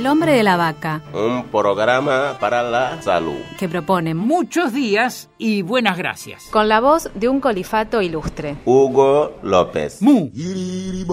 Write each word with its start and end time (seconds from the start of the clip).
El 0.00 0.06
hombre 0.06 0.32
de 0.32 0.42
la 0.42 0.56
vaca, 0.56 1.02
Un 1.12 1.44
programa 1.48 2.38
para 2.40 2.62
la 2.62 3.02
salud. 3.02 3.36
que 3.58 3.68
propone 3.68 4.14
Muchos 4.14 4.72
días 4.72 5.28
y 5.36 5.60
buenas 5.60 5.98
gracias. 5.98 6.44
Con 6.50 6.70
la 6.70 6.80
voz 6.80 7.10
de 7.14 7.28
un 7.28 7.38
colifato 7.38 8.00
ilustre. 8.00 8.56
Hugo 8.64 9.36
López. 9.42 10.00
Mu. 10.00 10.30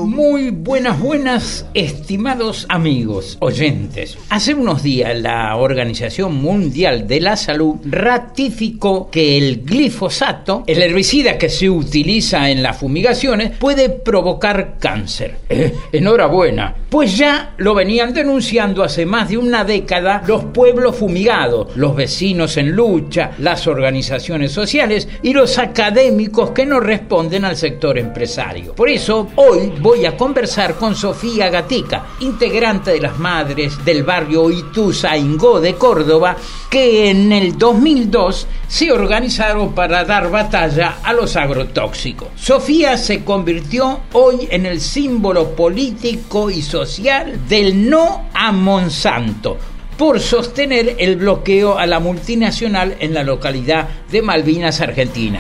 Muy 0.06 0.52
buenas, 0.52 1.02
buenas, 1.02 1.66
estimados 1.74 2.66
amigos, 2.70 3.38
oyentes. 3.42 4.18
Hace 4.30 4.54
unos 4.54 4.84
días 4.84 5.20
la 5.20 5.54
Organización 5.58 6.36
Mundial 6.36 7.08
de 7.08 7.20
la 7.20 7.36
Salud 7.36 7.76
ratificó 7.84 9.12
que 9.12 9.38
el 9.38 9.66
glifosato, 9.66 10.64
el 10.66 10.82
herbicida 10.82 11.38
que 11.38 11.50
se 11.50 11.70
utiliza 11.70 12.50
en 12.50 12.64
las 12.64 12.78
fumigaciones, 12.78 13.52
puede 13.58 13.90
provocar 13.90 14.78
cáncer. 14.80 15.40
Eh, 15.50 15.76
enhorabuena, 15.92 16.74
pues 16.90 17.18
ya 17.18 17.54
lo 17.58 17.74
venían 17.74 18.14
denunciando 18.14 18.77
hace 18.84 19.06
más 19.06 19.30
de 19.30 19.38
una 19.38 19.64
década 19.64 20.24
los 20.26 20.46
pueblos 20.46 20.96
fumigados, 20.96 21.76
los 21.76 21.96
vecinos 21.96 22.58
en 22.58 22.72
lucha, 22.72 23.32
las 23.40 23.68
organizaciones 23.68 24.52
sociales 24.52 25.08
y 25.22 25.34
los 25.34 25.58
académicos 25.58 26.52
que 26.52 26.66
no 26.66 26.80
responden 26.80 27.46
al 27.46 27.56
sector 27.56 27.98
empresario. 27.98 28.74
Por 28.74 28.90
eso, 28.90 29.30
hoy 29.36 29.74
voy 29.80 30.06
a 30.06 30.16
conversar 30.16 30.76
con 30.76 30.96
Sofía 30.96 31.50
Gatica, 31.50 32.06
integrante 32.20 32.92
de 32.92 33.02
las 33.02 33.18
madres 33.18 33.84
del 33.84 34.04
barrio 34.04 34.50
Ituzaingó 34.52 35.60
de 35.60 35.76
Córdoba, 35.76 36.36
que 36.70 37.10
en 37.10 37.32
el 37.32 37.58
2002 37.58 38.48
se 38.68 38.92
organizaron 38.92 39.74
para 39.74 40.04
dar 40.04 40.30
batalla 40.30 40.98
a 41.04 41.14
los 41.14 41.36
agrotóxicos. 41.36 42.30
Sofía 42.36 42.98
se 42.98 43.24
convirtió 43.24 44.02
hoy 44.14 44.48
en 44.52 44.66
el 44.66 44.82
símbolo 44.82 45.56
político 45.56 46.50
y 46.50 46.62
social 46.62 47.48
del 47.48 47.90
no 47.90 48.30
a 48.34 48.52
Monsanto 48.68 49.58
por 49.98 50.20
sostener 50.20 50.98
el 51.00 51.16
bloqueo 51.16 51.78
a 51.78 51.86
la 51.86 52.02
multinacional 52.02 52.98
en 53.00 53.14
la 53.14 53.24
localidad 53.24 53.88
de 54.12 54.22
Malvinas, 54.22 54.82
Argentina. 54.82 55.40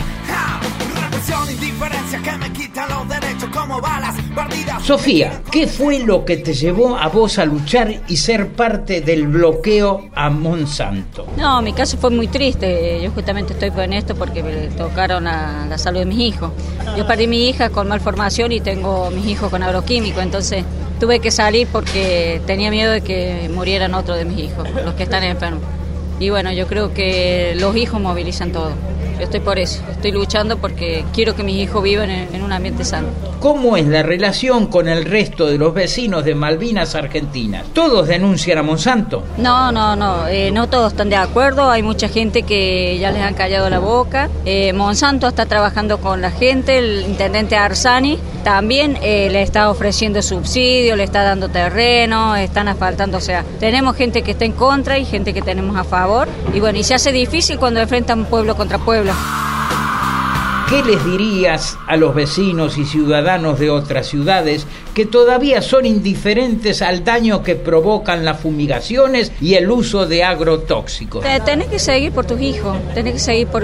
Como 3.57 3.81
balas 3.81 4.15
partidas. 4.35 4.83
Sofía, 4.83 5.41
¿qué 5.51 5.65
fue 5.65 5.99
lo 5.99 6.23
que 6.23 6.37
te 6.37 6.53
llevó 6.53 6.95
a 6.95 7.07
vos 7.07 7.39
a 7.39 7.45
luchar 7.45 8.03
y 8.07 8.17
ser 8.17 8.49
parte 8.49 9.01
del 9.01 9.27
bloqueo 9.27 10.09
a 10.13 10.29
Monsanto? 10.29 11.25
No, 11.37 11.61
mi 11.63 11.73
caso 11.73 11.97
fue 11.97 12.11
muy 12.11 12.27
triste. 12.27 13.01
Yo 13.01 13.09
justamente 13.11 13.53
estoy 13.53 13.71
en 13.83 13.93
esto 13.93 14.15
porque 14.15 14.43
me 14.43 14.67
tocaron 14.67 15.25
a 15.27 15.65
la 15.65 15.77
salud 15.79 15.99
de 15.99 16.05
mis 16.05 16.19
hijos. 16.19 16.51
Yo 16.95 17.07
perdí 17.07 17.25
mi 17.25 17.49
hija 17.49 17.71
con 17.71 17.87
malformación 17.87 18.51
y 18.51 18.59
tengo 18.59 19.09
mis 19.09 19.25
hijos 19.25 19.49
con 19.49 19.63
agroquímico, 19.63 20.21
entonces 20.21 20.63
tuve 20.99 21.19
que 21.19 21.31
salir 21.31 21.67
porque 21.71 22.41
tenía 22.45 22.69
miedo 22.69 22.91
de 22.91 23.01
que 23.01 23.49
murieran 23.53 23.95
otros 23.95 24.17
de 24.17 24.25
mis 24.25 24.37
hijos, 24.39 24.67
los 24.85 24.93
que 24.93 25.03
están 25.03 25.23
enfermos. 25.23 25.63
Y 26.19 26.29
bueno, 26.29 26.51
yo 26.51 26.67
creo 26.67 26.93
que 26.93 27.53
los 27.57 27.75
hijos 27.75 28.01
movilizan 28.01 28.51
todo. 28.51 28.71
Yo 29.17 29.23
estoy 29.23 29.39
por 29.39 29.57
eso, 29.57 29.81
estoy 29.89 30.11
luchando 30.11 30.57
porque 30.57 31.03
quiero 31.11 31.35
que 31.35 31.41
mis 31.41 31.55
hijos 31.55 31.81
vivan 31.81 32.09
en, 32.11 32.35
en 32.35 32.43
un 32.43 32.51
ambiente 32.51 32.85
sano. 32.85 33.07
¿Cómo 33.39 33.77
es 33.77 33.87
la 33.87 34.03
relación 34.03 34.67
con 34.67 34.87
el 34.87 35.05
resto 35.05 35.47
de 35.47 35.57
los 35.57 35.73
vecinos 35.73 36.23
de 36.23 36.35
Malvinas 36.35 36.93
Argentinas? 36.95 37.65
¿Todos 37.73 38.07
denuncian 38.07 38.57
a 38.59 38.63
Monsanto? 38.63 39.23
No, 39.37 39.71
no, 39.71 39.95
no, 39.95 40.27
eh, 40.27 40.51
no 40.51 40.67
todos 40.69 40.93
están 40.93 41.09
de 41.09 41.15
acuerdo, 41.15 41.69
hay 41.69 41.81
mucha 41.81 42.09
gente 42.09 42.43
que 42.43 42.97
ya 42.99 43.11
les 43.11 43.21
han 43.21 43.33
callado 43.33 43.69
la 43.69 43.79
boca. 43.79 44.29
Eh, 44.45 44.73
Monsanto 44.73 45.27
está 45.27 45.45
trabajando 45.45 45.99
con 45.99 46.21
la 46.21 46.31
gente, 46.31 46.77
el 46.77 47.05
intendente 47.07 47.55
Arsani 47.55 48.19
también 48.43 48.97
eh, 49.01 49.27
le 49.29 49.41
está 49.41 49.69
ofreciendo 49.69 50.21
subsidios, 50.21 50.95
le 50.95 51.03
está 51.03 51.23
dando 51.23 51.49
terreno, 51.49 52.35
están 52.35 52.69
asfaltando, 52.69 53.17
o 53.17 53.21
sea, 53.21 53.43
tenemos 53.59 53.95
gente 53.97 54.21
que 54.21 54.31
está 54.31 54.45
en 54.45 54.53
contra 54.53 54.97
y 54.97 55.05
gente 55.05 55.33
que 55.33 55.41
tenemos 55.41 55.75
a 55.75 55.83
favor. 55.83 56.06
Y 56.53 56.59
bueno, 56.59 56.79
y 56.79 56.83
se 56.83 56.93
hace 56.95 57.11
difícil 57.11 57.57
cuando 57.57 57.79
enfrentan 57.79 58.25
pueblo 58.25 58.55
contra 58.55 58.77
pueblo. 58.79 59.11
¿Qué 60.69 60.83
les 60.83 61.03
dirías 61.05 61.77
a 61.87 61.95
los 61.95 62.13
vecinos 62.13 62.77
y 62.77 62.83
ciudadanos 62.83 63.57
de 63.57 63.69
otras 63.69 64.05
ciudades 64.07 64.67
que 64.93 65.05
todavía 65.05 65.61
son 65.61 65.85
indiferentes 65.85 66.81
al 66.81 67.05
daño 67.05 67.41
que 67.41 67.55
provocan 67.55 68.25
las 68.25 68.41
fumigaciones 68.41 69.31
y 69.39 69.53
el 69.53 69.71
uso 69.71 70.05
de 70.05 70.25
agrotóxicos? 70.25 71.23
Te- 71.23 71.39
Tenés 71.39 71.67
que 71.67 71.79
seguir 71.79 72.11
por 72.11 72.25
tus 72.25 72.41
hijos, 72.41 72.75
tenés 72.93 73.13
que 73.13 73.19
seguir 73.19 73.47
por... 73.47 73.63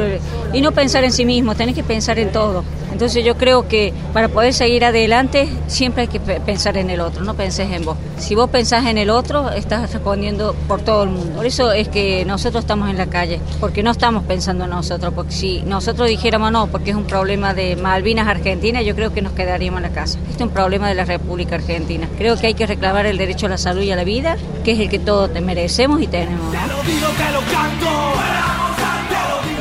Y 0.54 0.62
no 0.62 0.72
pensar 0.72 1.04
en 1.04 1.12
sí 1.12 1.25
mismo, 1.25 1.56
tenés 1.56 1.75
que 1.75 1.84
pensar 1.84 2.20
en 2.20 2.31
todo. 2.31 2.64
Entonces 2.94 3.26
yo 3.26 3.36
creo 3.36 3.68
que 3.68 3.92
para 4.14 4.30
poder 4.30 4.54
seguir 4.54 4.86
adelante 4.86 5.50
siempre 5.68 6.04
hay 6.04 6.08
que 6.08 6.20
pe- 6.22 6.40
pensar 6.40 6.78
en 6.78 6.90
el 6.90 7.02
otro, 7.02 7.24
no 7.26 7.34
penses 7.34 7.70
en 7.72 7.84
vos. 7.84 7.98
Si 8.18 8.36
vos 8.36 8.50
pensás 8.50 8.86
en 8.86 8.98
el 8.98 9.09
otro, 9.09 9.50
estás 9.52 9.92
respondiendo 9.92 10.56
por 10.68 10.81
todo 10.81 11.04
el 11.04 11.09
mundo. 11.09 11.36
Por 11.36 11.46
eso 11.46 11.72
es 11.74 11.90
que 11.90 12.24
nosotros 12.24 12.64
estamos 12.64 12.90
en 12.90 12.98
la 12.98 13.08
calle, 13.08 13.42
porque 13.59 13.84
no 13.84 13.92
estamos 13.92 14.24
pensando 14.24 14.64
en 14.64 14.70
nosotros, 14.70 15.12
porque 15.14 15.34
si 15.34 15.62
nosotros 15.64 16.08
dijéramos 16.08 16.52
no, 16.52 16.68
porque 16.68 16.92
es 16.92 16.96
un 16.96 17.04
problema 17.06 17.54
de 17.54 17.76
Malvinas 17.76 18.28
Argentina, 18.28 18.81
yo 18.81 18.96
creo 18.96 19.12
que 19.14 19.22
nos 19.22 19.34
quedaríamos 19.34 19.80
en 19.80 19.90
la 19.90 19.94
casa. 19.94 20.20
Este 20.30 20.44
es 20.44 20.48
un 20.48 20.54
problema 20.54 20.88
de 20.88 20.96
la 20.96 21.04
República 21.06 21.56
Argentina. 21.56 22.08
Creo 22.18 22.38
que 22.38 22.48
hay 22.48 22.54
que 22.54 22.66
reclamar 22.68 23.06
el 23.08 23.18
derecho 23.18 23.48
a 23.48 23.50
la 23.50 23.58
salud 23.58 23.81
y 23.81 23.92
a 23.92 23.96
la 23.96 24.04
vida, 24.04 24.38
que 24.64 24.72
es 24.74 24.80
el 24.80 24.88
que 24.90 25.00
todos 25.00 25.34
te 25.34 25.42
merecemos 25.42 26.02
y 26.02 26.08
tenemos. 26.08 26.40
¿no? 26.46 26.52
Que 26.84 27.31
lo. 27.34 28.53